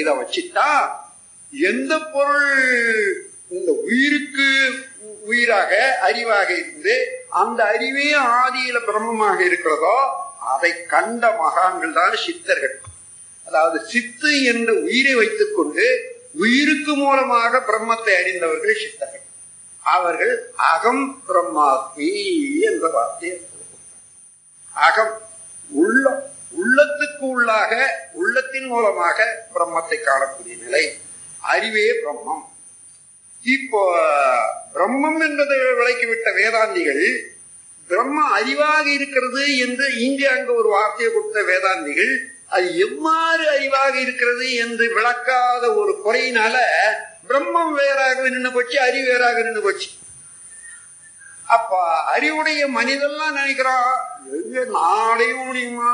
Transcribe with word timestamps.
இதை 0.00 0.12
வச்சுட்டா 0.20 0.68
எந்த 1.52 1.92
பொருள் 2.14 2.52
இந்த 3.56 3.70
உயிருக்கு 3.86 4.48
உயிராக 5.30 5.72
அறிவாக 6.08 6.48
இருந்து 6.56 6.94
அந்த 7.42 7.60
அறிவே 7.74 8.08
ஆதியில 8.40 8.78
பிரம்மமாக 8.88 9.38
இருக்கிறதோ 9.48 9.96
அதை 10.54 10.72
கண்ட 10.86 11.24
மகான்கள் 11.42 11.96
தான் 11.98 12.16
சித்தர்கள். 12.24 12.76
அதாவது 13.46 13.78
சித்து 13.92 14.30
என்ற 14.52 14.70
உயிரை 14.86 15.14
வைத்துக் 15.14 15.54
கொண்டு 15.56 15.86
உயிருக்கு 16.44 16.92
மூலமாக 16.94 17.60
பிரம்மத்தை 17.68 18.12
அறிந்தவர்கள் 18.20 18.80
சித்தர்கள். 18.82 19.24
அவர்கள் 19.84 20.34
அகம் 20.72 21.04
பிரம்மாத்மி 21.28 22.10
என்ற 22.68 22.84
வார்த்தையை 22.94 23.36
அகம் 24.76 25.14
உள்ளம் 25.70 26.22
உள்ளத்துக்கு 26.58 27.26
உள்ளாக 27.34 27.72
மூலமாக 28.74 29.18
பிரம்மத்தை 29.54 29.98
காணக்கூடிய 30.08 30.56
நிலை. 30.64 30.84
அறிவே 31.52 31.86
பிரம்மம். 32.02 32.44
இப்போ 33.54 33.80
பிரம்மம் 34.74 35.18
என்பதை 35.28 35.56
விளக்கிவிட்ட 35.80 36.28
வேதாந்திகள் 36.40 37.06
பிரம்ம 37.90 38.18
அறிவாக 38.38 38.86
இருக்கிறது 38.98 39.42
என்று 39.64 39.86
இங்கு 40.04 40.26
அங்கு 40.34 40.52
ஒரு 40.60 40.68
வார்த்தையை 40.74 41.08
கொடுத்த 41.14 41.40
வேதாந்திகள் 41.50 42.12
அது 42.56 42.66
எவ்வாறு 42.86 43.44
அறிவாக 43.56 43.94
இருக்கிறது 44.04 44.46
என்று 44.62 44.84
விளக்காத 44.96 45.64
ஒரு 45.80 45.92
குறையினால 46.04 46.56
பிரம்மம் 47.28 47.74
வேறாக 47.80 48.28
நின்று 48.28 48.50
போச்சு 48.52 48.76
அறிவு 48.86 49.06
வேறாக 49.10 49.42
நின்று 49.42 49.62
போச்சு. 49.66 49.88
அப்ப 51.54 51.80
அறிவுடைய 52.14 52.62
மனிதன்லாம் 52.76 53.36
நினைக்கிறான் 53.38 53.94
நாளையும் 54.78 55.44
முடியுமா 55.48 55.88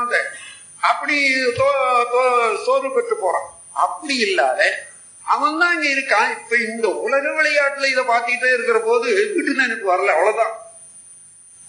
அப்படி 0.81 1.35
தோ- 1.45 2.05
தோ- 2.13 2.63
சோறு 2.63 2.91
பெற்று 2.93 3.15
போறான். 3.15 3.49
அப்படி 3.73 4.17
இல்லாத 4.17 4.83
அவன் 5.25 5.59
தான் 5.59 5.83
இங்க 5.83 5.87
இருக்கான். 5.87 6.29
இப்ப 6.29 6.55
இந்த 6.57 6.87
உலக 6.87 7.27
விளையாட்டுல 7.29 7.85
இதை 7.85 8.03
பார்த்துக்கிட்டே 8.03 8.53
இருக்கிற 8.53 8.79
போது 8.79 9.31
வீட்டு 9.35 9.63
எனக்கு 9.63 9.85
வரல 9.85 10.05
அவ்வளவுதான். 10.05 10.59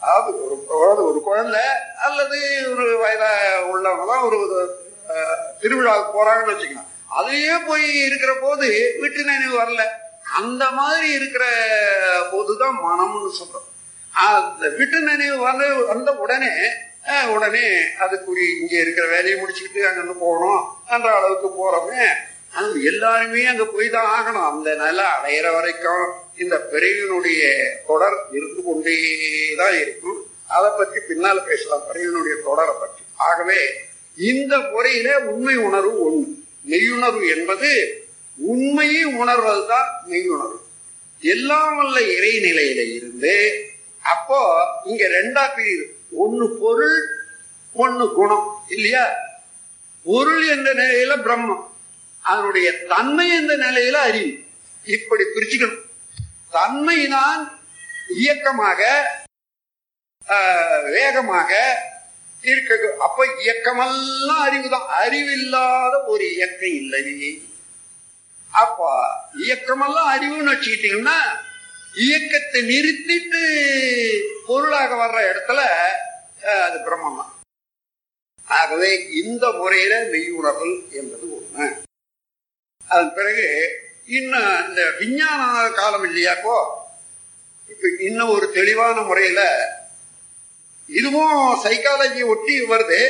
அதாவது 0.01 0.45
ஒரு 0.45 0.65
அதாவது 0.71 1.11
ஒரு 1.11 1.21
குழந்தை 1.21 1.61
அல்லது 2.05 2.67
ஒரு 2.71 2.99
வயதா 2.99 3.37
உள்ளவங்க 3.73 4.07
தான் 4.07 4.23
ஒரு 4.23 4.69
திருவிழாவுக்கு 5.61 6.11
போறாங்கன்னு 6.15 6.53
வச்சுக்கலாம். 6.53 6.91
அதையே 7.09 7.57
போய் 7.67 8.05
இருக்கிற 8.05 8.37
போது 8.41 8.97
வீட்டு 9.01 9.25
நினைவு 9.25 9.63
வரல. 9.63 9.87
அந்த 10.37 10.71
மாதிரி 10.71 11.13
இருக்கிற 11.13 11.45
போதுதான் 12.33 12.79
மனம்னு 12.85 13.31
சொல்றோம். 13.41 13.69
அந்த 14.15 14.69
வீட்டு 14.69 15.01
நினைவு 15.01 15.37
வந்து 15.37 15.87
வந்த 15.87 16.13
உடனே 16.13 16.49
உடனே 17.05 17.67
அதுக்குரிய 18.05 18.49
இங்க 18.61 18.75
இருக்கிற 18.81 19.07
வேலையை 19.07 19.41
முடிச்சுக்கிட்டு 19.41 19.81
அங்கிருந்து 19.89 20.17
போகணும் 20.25 20.63
அந்த 20.87 21.07
அளவுக்கு 21.13 21.49
போறோமே 21.61 22.05
அது 22.59 22.85
எல்லாருமே 22.85 23.47
அங்க 23.47 23.65
போய் 23.65 23.89
தான் 23.89 24.09
ஆகணும். 24.17 24.49
அந்த 24.51 24.75
நிலை 24.75 25.05
அடையிற 25.05 25.47
வரைக்கும் 25.53 26.05
இந்த 26.37 26.57
பிறவினுடைய 26.73 27.43
தொடர் 27.87 28.17
இருந்து 28.33 28.63
கொண்டே 28.63 28.97
தான் 29.57 29.77
இருக்கும். 29.81 30.21
அதை 30.47 30.71
பற்றி 30.71 30.99
பின்னால 31.09 31.39
பேசலாம். 31.41 31.87
பிறவியினுடைய 31.89 32.43
தொடரை 32.43 32.75
பற்றி. 32.81 33.03
ஆகவே 33.29 33.61
இந்த 34.19 34.59
முறையில 34.59 35.19
உண்மை 35.19 35.57
உணர்வு 35.57 35.97
ஒண்ணு. 36.09 36.27
மெய்யுணர்வு 36.71 37.25
என்பது 37.37 37.71
உண்மையை 38.39 39.05
உணர்வதுதான் 39.05 39.89
மெய்யுணர்வு. 40.11 40.61
எல்லாம் 41.23 41.77
வல்ல 41.77 41.99
இறைநிலையில 42.01 42.81
இருந்து 42.95 43.35
அப்போ 44.05 44.41
இங்க 44.85 45.05
ரெண்டா 45.09 45.55
பிரிவு 45.57 45.85
ஒன்னு 46.13 46.57
பொருள் 46.61 46.99
ஒன்னு 47.73 48.13
குணம் 48.13 48.65
இல்லையா? 48.69 49.07
பொருள் 50.05 50.49
என்ற 50.49 50.75
நிலையில 50.75 51.19
பிரம்மம். 51.21 51.65
அதனுடைய 52.21 52.73
தன்மை 52.87 53.35
என்ற 53.35 53.57
நிலையில 53.57 53.93
அறிவு. 53.93 54.39
இப்படி 54.85 55.25
பிரிச்சுக்கணும். 55.35 55.81
தன்மைதான் 56.53 57.61
இயக்கமாக 58.17 58.81
வேகமாக 60.91 61.51
இருக்க 62.43 62.95
அப்ப 62.99 63.27
இயக்கமெல்லாம் 63.27 64.43
அறிவுதான். 64.49 64.87
அறிவில்லாத 64.87 66.05
ஒரு 66.05 66.35
இயக்கம் 66.35 66.75
இல்லையே. 66.83 67.43
அப்ப 68.51 69.09
இயக்கமெல்லாம் 69.47 70.11
அறிவுன்னு 70.13 70.53
வச்சுக்கிட்டீங்கன்னா 70.53 71.19
இயக்கத்தை 71.95 72.61
நிறுத்திட்டு 72.63 73.41
பொருளாக 74.47 74.91
வர்ற 74.95 75.19
இடத்துல 75.31 75.61
அது 76.67 76.79
பிரம்மம் 76.87 77.19
தான் 77.21 77.33
ஆகவே 78.49 78.91
இந்த 79.21 79.45
முறையில 79.53 79.95
மெய்யுணர்தல் 80.13 80.77
என்பது 80.93 81.27
ஒண்ணு. 81.37 81.67
அதன் 82.89 83.15
பிறகு 83.15 83.47
இன்னும் 84.19 84.51
இந்த 84.69 84.83
விஞ்ஞான 85.01 85.41
காலம் 85.71 86.07
இல்லையாக்கோ 86.09 86.57
இப்ப? 87.71 87.87
இன்னும் 88.09 88.33
ஒரு 88.37 88.47
தெளிவான 88.53 89.01
முறையில 89.01 89.43
இதுவும் 90.89 91.37
சைக்காலஜி 91.65 92.23
ஒட்டி 92.33 92.55
வருது. 92.73 93.01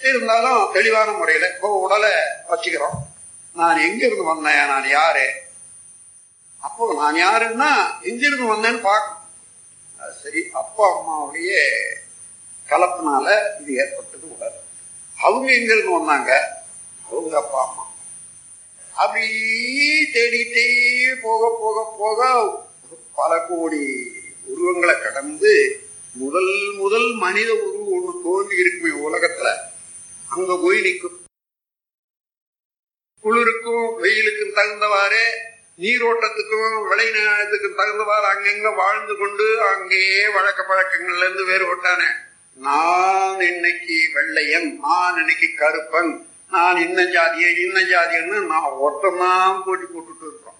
இருந்தாலும் 0.00 0.72
தெளிவான 0.72 1.08
முறையில 1.12 1.48
இப்போ 1.54 1.68
உடலை 1.84 2.12
வச்சுக்கிறோம். 2.50 2.96
நான் 3.56 3.84
எங்க 3.86 4.02
இருந்து 4.06 4.24
வந்தேன்? 4.24 4.66
நான் 4.66 4.88
யாரு? 4.90 5.26
அப்போ 6.66 6.84
நான் 6.94 7.18
யாருன்னா 7.26 7.70
எங்கிருந்து 8.02 8.46
வந்தேன்னு 8.52 8.80
பார்க்கணும். 8.80 9.20
அது 10.00 10.12
சரி 10.22 10.40
அப்பா 10.52 10.84
அம்மாவுடைய 10.96 11.50
கலப்பினால 12.68 13.26
இது 13.60 13.70
ஏற்பட்டது 13.74 14.26
உடல். 14.34 14.56
அவங்க 15.18 15.46
எங்கிருந்து 15.52 15.98
வந்தாங்க? 15.98 16.30
அவங்க 17.06 17.36
அப்பா 17.36 17.60
அம்மா. 17.68 17.84
அப்படி 18.94 19.28
தேடிட்டே 20.14 20.66
போக 21.22 21.42
போக 21.60 21.78
போக 21.98 22.20
பல 23.14 23.32
கோடி 23.48 23.82
உருவங்களை 24.44 24.94
கடந்து 25.00 25.52
முதல் 26.14 26.52
முதல் 26.76 27.08
மனித 27.14 27.50
உருவம் 27.54 27.92
ஒன்று 27.96 28.20
தோன்றி 28.24 28.56
இருக்குமே 28.56 28.92
உலகத்துல. 29.08 29.48
அங்க 30.30 30.58
போய் 30.62 30.80
நிற்கும். 30.80 31.18
குளிருக்கும் 33.24 33.86
வெயிலுக்கும் 34.02 34.56
தகுந்தவாறே 34.56 35.24
நீரோட்டத்துக்கும் 35.78 36.88
விளைநிலத்துக்கும் 36.90 37.78
தகுந்தவாறு 37.78 38.26
அங்கங்க 38.32 38.74
வாழ்ந்து 38.74 39.16
கொண்டு 39.16 39.62
அங்கேயே 39.74 40.28
வழக்க 40.28 40.64
பழக்கங்கள்ல 40.68 41.18
இருந்து 41.18 41.46
வேறுபட்டானே. 41.46 42.08
நான் 42.54 43.40
இன்னைக்கு 43.40 44.10
வெள்ளையன் 44.14 44.78
நான் 44.80 45.16
இன்னைக்கு 45.16 45.48
கருப்பன் 45.56 46.26
நான் 46.50 46.76
இன்ன 46.76 47.02
ஜாதிய 47.02 47.64
இன்ன 47.64 47.80
ஜாதியன்னு 47.80 48.40
நான் 48.46 48.70
ஒட்டம்தான் 48.82 49.62
போட்டி 49.64 49.84
போட்டுட்டு 49.84 50.26
இருக்கோம் 50.26 50.58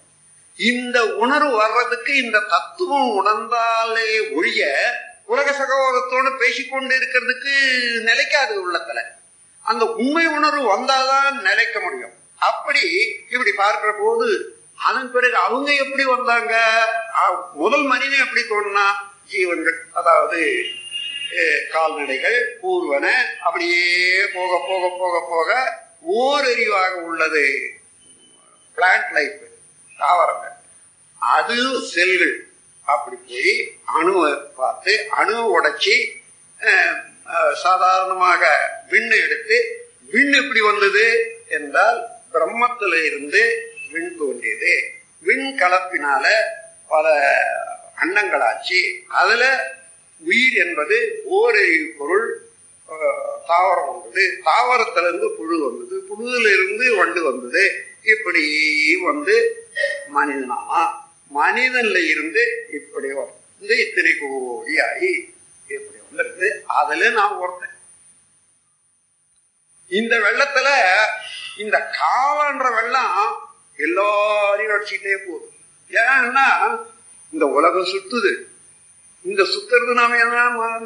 இந்த 0.55 1.15
உணர்வு 1.15 1.55
வர்றதுக்கு 1.55 2.15
இந்த 2.15 2.39
தத்துவம் 2.39 3.25
உணர்ந்தாலே 3.25 4.33
ஒழிய 4.33 4.91
உலக 5.25 5.51
சகோதரத்தோடு 5.51 6.37
பேசிக்கொண்டு 6.37 6.95
இருக்கிறதுக்கு 6.95 7.53
நிலைக்காது 8.01 8.71
உள்ளத்துல. 8.71 9.01
அந்த 9.61 9.85
உண்மை 9.85 10.25
உணர்வு 10.25 10.77
வந்தாதான் 10.77 11.41
நிலைக்க 11.41 11.79
முடியும். 11.79 12.11
அப்படி 12.39 12.81
இப்படி 13.29 13.51
பார்க்கிற 13.51 13.95
போது 13.99 14.57
அதன் 14.87 15.11
பிறகு 15.13 15.37
அவங்க 15.47 15.69
எப்படி 15.83 16.03
வந்தாங்க? 16.13 16.53
முதல் 17.61 17.85
மனிதன் 17.91 18.23
எப்படி 18.25 18.43
தோணுனா 18.51 18.85
ஜீவன்கள் 19.31 19.79
அதாவது 19.99 20.39
கால்நடைகள் 21.73 22.39
பூர்வன 22.61 23.05
அப்படியே 23.45 23.83
போக 24.35 24.51
போக 24.69 24.83
போக 25.01 25.15
போக 25.31 25.49
ஓரறிவாக 26.19 26.93
உள்ளது. 27.09 27.45
பிளான்ட் 28.77 29.11
லைஃப் 29.17 29.39
தாவரங்கள். 29.97 30.57
அது 31.21 31.57
செல்கள். 31.93 32.35
அப்படி 32.87 33.17
போய் 33.27 33.53
அணுவை 33.99 34.31
பார்த்து 34.59 34.93
அணுவை 35.19 35.43
உடைச்சி 35.57 35.95
சாதாரணமாக 37.63 38.41
விண்ணு 38.91 39.15
எடுத்து 39.25 39.57
விண் 40.13 40.33
எப்படி 40.41 40.61
வந்தது? 40.69 41.05
என்றால் 41.57 41.99
பிரம்மத்தில 42.33 42.99
இருந்து 43.09 43.43
விண் 43.93 44.15
தோன்றியது 44.17 44.73
விண் 45.19 45.47
கலப்பினால 45.59 46.25
பல 46.87 47.05
அண்டங்களாச்சு. 48.01 48.79
அதுல 49.21 49.43
உயிர் 50.19 50.57
என்பது 50.65 50.97
ஓரறிவு 51.25 51.87
பொருள் 51.97 52.29
தாவரம் 53.47 53.91
வந்தது. 53.91 54.23
தாவரத்திலிருந்து 54.45 55.27
புழு 55.37 55.57
வந்தது. 55.65 55.95
புழுல 56.09 56.47
இருந்து 56.53 56.95
வண்டு 56.95 57.23
வந்தது. 57.23 57.63
இப்படி 58.03 58.45
வந்து 58.95 59.35
மனிதனா 60.15 60.87
மனிதன்ல 61.35 61.97
இருந்து 62.09 62.43
இப்படி 62.73 63.07
வந்து 63.13 63.75
இத்தனை 63.87 64.11
கோடி 64.19 64.73
ஆகி 64.79 65.11
இப்படி 65.67 65.99
வந்துருக்கு. 66.07 66.47
அதுல 66.79 67.09
நான் 67.09 67.37
ஒருத்தன். 67.37 67.77
இந்த 69.87 70.13
வெள்ளத்துல 70.17 70.69
இந்த 71.57 71.77
காலன்ற 71.99 72.69
வெள்ளம் 72.69 73.42
எல்லாரையும் 73.83 74.73
அடிச்சுக்கிட்டே 74.75 75.17
போதும். 75.23 75.49
ஏன்னா 75.91 76.47
இந்த 77.33 77.45
உலகம் 77.57 77.91
சுத்துது. 77.93 78.31
இந்த 79.25 79.41
சுத்துறது 79.51 79.93
நாம 79.93 80.17
என்ன 80.17 80.39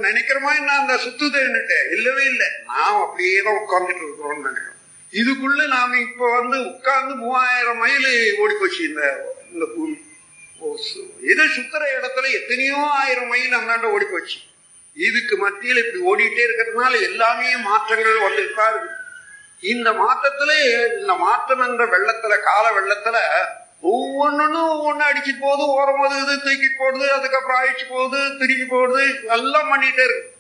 நினைக்கிறோமா 0.03 0.49
என்ன 0.59 0.71
அந்த 0.79 0.95
சுத்துதுன்னுட்டு 1.05 1.77
இல்லவே 1.95 2.23
இல்லை. 2.25 2.49
நாம் 2.71 2.99
அப்படியே 3.05 3.37
தான் 3.41 3.61
உட்கார்ந்துட்டு 3.61 4.03
இருக்கிறோம்னு 4.05 4.47
நினைக்கிறோம். 4.47 4.73
இதுக்குள்ள 5.13 5.61
நாம 5.67 5.97
இப்ப 5.99 6.29
வந்து 6.35 6.57
உட்கார்ந்து 6.71 7.13
மூவாயிரம் 7.15 7.77
மைல் 7.77 8.07
ஓடி 8.37 8.55
போச்சு 8.55 8.81
இந்த 8.89 9.03
இந்த 9.53 9.65
பூமி. 9.73 9.97
ஓ, 10.61 10.67
இது 11.31 11.43
சுத்துற 11.55 11.81
இடத்துல 11.95 12.29
எத்தனையோ 12.39 12.79
ஆயிரம் 12.99 13.27
மைல் 13.27 13.57
அந்தாண்ட 13.57 13.87
ஓடி 13.95 14.05
போச்சு 14.05 14.37
இதுக்கு 14.97 15.35
மத்தியில் 15.37 15.81
இப்படி 15.81 15.99
ஓடிட்டே 16.09 16.41
இருக்கிறதுனால 16.45 16.93
எல்லாமே 17.01 17.49
மாற்றங்கள் 17.65 18.23
வந்துட்டு 18.23 18.55
தான் 18.55 18.71
இருக்கு 18.73 18.95
இந்த 19.63 19.93
மாற்றத்திலே 19.93 20.57
இந்த 20.99 21.13
மாற்றம் 21.13 21.59
என்ற 21.59 21.85
வெள்ளத்துல 21.85 22.39
கால 22.39 22.65
வெள்ளத்துல 22.71 23.17
ஒவ்வொன்னும் 23.83 24.55
ஒவ்வொன்னு 24.67 25.03
அடிச்சு 25.03 25.33
போகுது 25.39 25.63
ஓரம் 25.71 25.97
போகுது 25.97 26.37
தூக்கி 26.37 26.69
போடுது 26.77 27.11
அதுக்கப்புறம் 27.11 27.59
அழிச்சு 27.61 27.85
போகுது 27.89 28.37
திரும்பி 28.37 28.75
போடுது 28.75 29.03
எல்லாம் 29.27 29.71
பண்ணிட்டே 29.71 30.03
இருக்கு. 30.03 30.31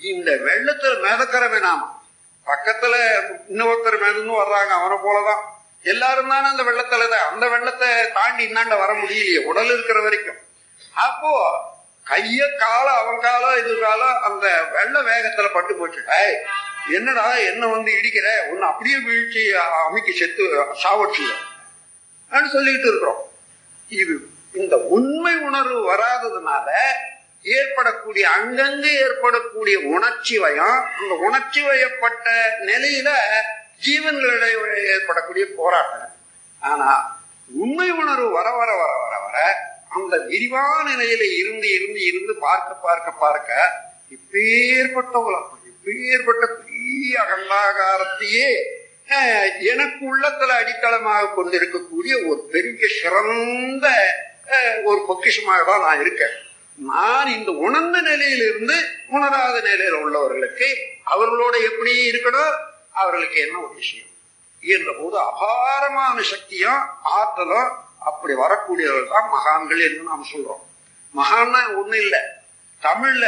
இந்த 0.00 0.30
வெள்ளத்துல 0.44 0.94
மிதக்கிறவன் 1.00 1.60
நாம. 1.60 1.88
பக்கத்துல 2.46 2.94
இன்னொருத்தர் 3.48 3.98
மிதந்து 3.98 4.32
வர்றாங்க 4.32 4.70
அவனை 4.70 4.96
போலதான். 5.04 5.42
எல்லாரும் 5.84 6.28
தானே 6.28 6.48
அந்த 6.48 6.62
வெள்ளத்துல 6.62 7.08
தான் 7.08 7.28
அந்த 7.32 7.48
வெள்ளத்தை 7.48 7.88
தாண்டி 8.12 8.48
இந்தாண்ட 8.48 8.76
வர 8.78 8.92
முடியலையே 8.92 9.44
உடல் 9.44 9.66
இருக்கிற 9.66 10.00
வரைக்கும். 10.00 10.40
அப்போ 10.94 11.32
கைய 12.10 12.40
கால 12.62 12.86
அவன் 13.00 13.20
காலம் 13.20 13.58
இது 13.58 13.72
காலம் 13.78 14.18
அந்த 14.22 14.46
வெள்ள 14.72 14.96
வேகத்துல 15.00 15.48
பட்டு 15.52 15.72
போச்சுட்டா 15.74 16.18
என்னடா 16.96 17.24
என்ன 17.50 17.62
வந்து 17.66 17.90
இடிக்கிற? 17.92 18.28
உன்னை 18.50 18.64
அப்படியே 18.68 18.96
வீழ்ச்சி 18.98 19.42
அமைக்க 19.80 20.10
செத்து 20.12 20.44
சாவச்சுல 20.82 21.30
சொல்லிட்டு 22.48 22.88
இருக்கிறோம். 22.88 23.22
இது 23.90 24.14
இந்த 24.54 24.76
உண்மை 24.96 25.34
உணர்வு 25.48 25.80
வராததுனால 25.90 26.68
ஏற்படக்கூடிய 27.44 28.24
அங்கங்கு 28.38 28.90
ஏற்படக்கூடிய 29.04 29.76
உணர்ச்சி 29.94 30.38
வயம் 30.38 30.78
அந்த 30.98 31.14
உணர்ச்சி 31.26 31.60
வயப்பட்ட 31.62 32.26
நிலையில 32.60 33.10
ஜீவன்களிடையே 33.84 34.56
ஏற்படக்கூடிய 34.94 35.44
போராட்டம். 35.56 36.14
ஆனா 36.62 36.88
உண்மை 37.50 37.88
உணர்வு 38.02 38.28
வர 38.30 38.48
வர 38.50 38.70
வர 38.74 38.92
வர 39.04 39.14
வர 39.26 39.38
அந்த 39.90 40.16
விரிவான 40.24 40.96
நிலையில 40.96 41.24
இருந்து 41.36 41.68
இருந்து 41.74 42.00
இருந்து 42.04 42.34
பார்க்க 42.38 42.72
பார்க்க 42.82 43.10
பார்க்க 43.18 43.48
இப்பேற்பட்ட 44.10 45.14
உலகம் 45.20 45.56
இப்பேற்பட்ட 45.70 46.44
பெரிய 46.58 47.22
அகண்டாகாரத்தையே 47.24 48.50
எனக்கு 49.62 50.02
உள்ளத்துல 50.10 50.56
அடித்தளமாக 50.60 51.32
கொண்டிருக்கக்கூடிய 51.32 52.14
ஒரு 52.26 52.40
பெரிய 52.52 52.88
சிறந்த 53.00 53.86
ஒரு 54.84 55.00
பொக்கிஷமாக 55.08 55.64
தான் 55.64 55.80
நான் 55.80 56.00
இருக்கேன். 56.00 56.36
நான் 56.78 57.28
இந்த 57.28 57.50
உணர்ந்த 57.60 58.00
நிலையிலிருந்து 58.00 58.76
உணராத 59.08 59.56
நிலையில 59.60 59.98
உள்ளவர்களுக்கு 60.00 60.68
அவர்களோட 61.06 61.54
எப்படி 61.62 62.10
இருக்கணும் 62.10 62.54
அவர்களுக்கு 62.92 63.38
என்ன 63.40 63.58
ஒரு 63.60 63.74
விஷயம்? 63.74 64.06
என்ற 64.62 64.90
போது 64.92 65.16
அபாரமான 65.20 66.16
சக்தியும் 66.22 66.80
ஆற்றலும் 67.12 67.70
அப்படி 68.00 68.34
வரக்கூடியவர்கள் 68.34 69.08
தான் 69.08 69.28
மகான்கள் 69.28 69.80
என்று 69.80 70.02
நாம் 70.02 70.26
சொல்றோம். 70.32 70.62
மகான்னா 71.14 71.84
ஒண்ணு 71.84 71.94
இல்லை. 71.94 72.20
தமிழ்ல 72.82 73.26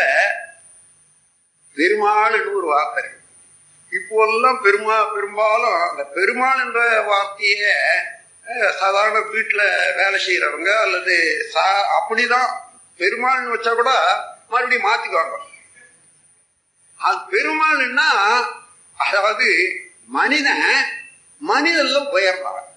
பெருமாள் 1.75 2.33
என்று 2.33 2.57
ஒரு 2.57 2.67
வார்த்தை 2.67 3.05
இப்போ 3.91 4.27
எல்லாம் 4.27 4.65
பெருமா 4.65 5.15
பெரும்பாலும் 5.15 5.91
அந்த 5.91 6.03
பெருமாள் 6.05 6.67
என்ற 6.67 7.01
வார்த்தைய 7.03 7.69
சாதாரண 8.79 9.19
வீட்டுல 9.19 9.63
வேலை 9.97 10.27
செய்யறவங்க 10.27 10.81
அல்லது 10.81 11.47
சா- 11.55 11.85
அப்படிதான். 12.01 12.51
பெருமாள்னு 12.99 13.55
வச்சா 13.55 13.75
கூட 13.75 13.91
மறுபடியும் 14.49 14.93
மாத்திக்குவாங்க. 14.93 15.37
அது 16.97 17.17
பெருமாள்னா 17.31 18.09
அதாவது 18.97 19.73
மனிதன் 20.07 20.85
மனிதன்ல 21.49 22.09
உயர்ந்தவன். 22.09 22.72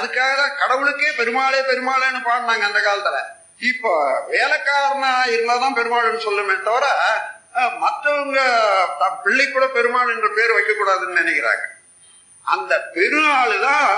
அதுக்காக 0.00 0.32
தான் 0.42 0.56
கடவுளுக்கே 0.60 1.10
பெருமாளே 1.20 1.60
பெருமாளேன்னு 1.70 2.20
பாடினாங்க 2.28 2.64
அந்த 2.70 2.80
காலத்துல. 2.88 3.18
இப்போ 3.70 3.92
வேலைக்காரனா 4.32 5.12
இருந்தாதான் 5.34 5.76
பெருமாள்னு 5.78 6.26
சொல்லுமே 6.28 6.54
தவிர 6.68 6.86
மற்றவங்க 7.82 8.40
பிள்ளை 9.22 9.46
கூட 9.46 9.64
பெருமாள் 9.76 10.12
என்ற 10.14 10.28
பேர் 10.36 10.56
வைக்கக்கூடாதுன்னு 10.56 11.20
நினைக்கிறாங்க. 11.20 11.64
அந்த 12.46 12.72
பெருமாள் 12.96 13.54
தான் 13.68 13.88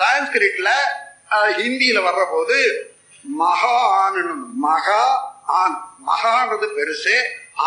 சான்ஸ்கிரிட்ல 0.00 0.70
ஹிந்தியில 1.60 1.98
வர்ற 2.06 2.24
போது 2.32 2.58
மகா 3.24 3.76
ஆனு 4.02 4.22
மகா 4.66 5.02
ஆண். 5.60 5.78
மகான்றது 6.10 6.68
பெருசு 6.78 7.16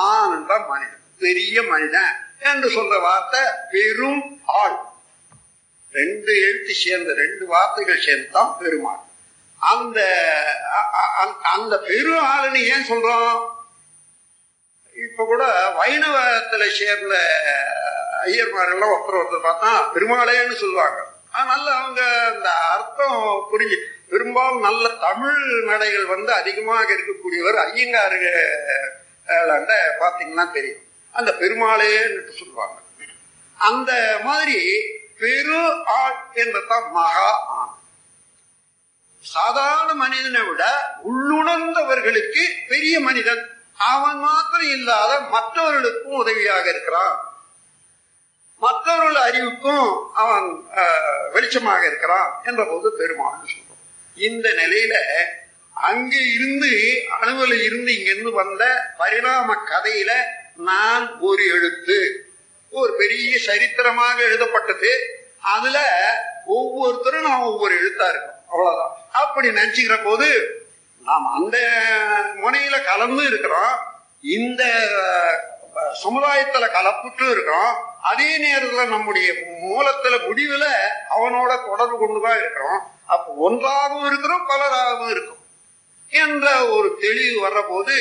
ஆனந்த 0.10 0.54
மனிதன். 0.70 1.04
பெரிய 1.24 1.64
மனிதன். 1.72 2.14
என்று 2.52 2.68
சொல்ற 2.78 2.96
வார்த்தை 3.08 3.42
பெரும் 3.74 4.22
ஆள். 4.62 4.78
ரெண்டு 5.96 6.32
எழுத்து 6.42 6.74
சேர்ந்த 6.76 7.12
ரெண்டு 7.16 7.44
வார்த்தைகள் 7.46 8.06
சேர்ந்து 8.06 8.30
தான் 8.32 8.56
பெருமாள். 8.60 9.02
அந்த 9.62 10.00
அந்த 11.52 11.76
பெரு 11.86 12.14
ஆளுன்னு 12.28 12.62
ஏன் 12.70 12.90
சொல்றோம்? 12.90 13.36
இப்ப 14.96 15.26
கூட 15.26 15.44
வைணவத்துல 15.80 16.64
சேர்ந்த 16.76 17.16
ஐயர்மாரெல்லாம் 18.26 18.94
ஒருத்தர் 18.94 19.20
ஒருத்தர் 19.20 19.48
பார்த்தா 19.48 19.72
பெருமாளேன்னு 19.94 20.56
சொல்லுவாங்க. 20.56 21.00
அதனால 21.32 21.66
அவங்க 21.76 22.02
அந்த 22.30 22.50
அர்த்தம் 22.70 23.20
புரிஞ்சு 23.52 23.78
பெரும்பாலும் 24.10 24.62
நல்ல 24.62 24.86
தமிழ் 25.02 25.40
நடைகள் 25.70 26.06
வந்து 26.06 26.32
அதிகமாக 26.34 26.88
இருக்கக்கூடியவர் 26.94 27.58
ஐயங்காரு 27.66 28.20
அஹ், 29.28 29.72
பாத்தீங்கன்னா 30.02 30.46
தெரியும். 30.52 30.82
அந்த 31.16 31.32
பெருமாளேன்னு 31.34 32.34
சொல்லுவாங்க. 32.40 32.78
அந்த 33.60 33.92
மாதிரி 34.24 34.58
பெரு 35.20 35.60
ஆள் 36.00 36.18
என்றதான் 36.44 36.88
மகா 36.96 37.30
ஆண். 37.58 37.74
சாதாரண 39.26 39.92
மனிதனை 40.02 40.42
விட 40.48 40.64
உள்ளுணர்ந்தவர்களுக்கு 41.10 42.44
பெரிய 42.72 42.96
மனிதன். 43.00 43.44
அவன் 43.92 44.20
மாத்திரம் 44.26 44.74
இல்லாத 44.78 45.12
மற்றவர்களுக்கும் 45.36 46.20
உதவியாக 46.24 46.66
இருக்கிறான். 46.74 47.16
மற்றவர்கள் 48.62 49.18
அறிவுக்கும் 49.28 49.90
அவன் 50.22 50.48
வெளிச்சமாக 51.34 51.82
இருக்கிறான் 51.86 52.30
என்ற 52.44 52.62
போது 52.70 52.88
பெருமாள் 53.00 53.50
சொல்றோம் 53.54 53.82
இந்த 54.18 54.48
நிலையில 54.62 54.96
அங்கே 55.76 56.22
இருந்து 56.36 56.72
அணுவல 57.22 57.54
இருந்து 57.64 57.90
இங்கிருந்து 57.98 58.32
வந்த 58.42 58.64
பரிணாம 58.98 59.58
கதையில 59.72 60.12
நான் 60.70 61.06
ஒரு 61.30 61.44
எழுத்து. 61.56 61.98
ஒரு 62.72 62.94
பெரிய 62.94 63.38
சரித்திரமாக 63.46 64.18
எழுதப்பட்டது. 64.18 65.20
அதுல 65.42 65.80
ஒவ்வொருத்தரும் 66.46 67.22
நாம் 67.22 67.42
ஒவ்வொரு 67.42 67.76
எழுத்தா 67.76 68.10
இருக்கோம் 68.10 68.44
அவ்வளவுதான். 68.50 68.98
அப்படி 69.12 69.50
நினைச்சுக்கிற 69.50 70.04
போது 70.04 70.60
நாம் 71.04 71.34
அந்த 71.34 71.58
முனையில 72.36 72.84
கலந்து 72.84 73.26
இருக்கிறோம். 73.26 73.80
இந்த 74.22 74.64
சமுதாயத்துல 76.04 76.68
கலப்புட்டு 76.68 77.32
இருக்கிறோம். 77.32 77.76
அதே 78.02 78.30
நேரத்துல 78.46 78.88
நம்முடைய 78.88 79.34
மூலத்துல 79.48 80.18
முடிவுல 80.28 80.66
அவனோட 81.10 81.66
தொடர்பு 81.66 81.98
கொண்டுதான் 81.98 82.38
இருக்கிறோம். 82.38 82.92
அப்ப 83.06 83.34
ஒன்றாகவும் 83.34 84.06
இருக்கிறோம் 84.06 84.50
பலராகவும் 84.50 85.10
இருக்கும். 85.10 85.44
என்ற 86.12 86.46
ஒரு 86.68 86.90
தெளிவு 87.02 87.38
வர்ற 87.46 87.62
போது 87.70 87.96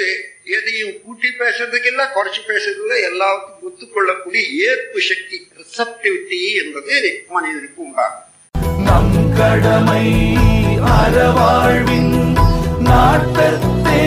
எதையும் 0.56 0.94
கூட்டி 1.04 1.28
பேசுறதுக்கு 1.40 1.86
இல்ல 1.86 2.02
குறைச்சு 2.14 2.40
பேசுறதுக்கு 2.48 2.98
இல்ல 3.10 3.24
ஒத்துக்கொள்ளக்கூடிய 3.62 4.42
ஏற்பு 4.68 5.00
சக்தி 5.02 5.36
ரிசப்டிவிட்டி 5.60 6.40
என்பது 6.62 6.94
மனிதனுக்கு 7.28 7.80
உண்டாகும். 7.82 8.20
நம் 8.84 9.14
கடமை 9.38 10.04
அறவாழ்வின் 10.96 12.14
நாட்டத்தே 12.88 14.02